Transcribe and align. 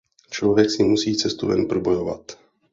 Člověk 0.29 0.71
si 0.71 0.83
musí 0.83 1.15
cestu 1.17 1.47
ven 1.47 1.65
probojovat. 1.67 2.31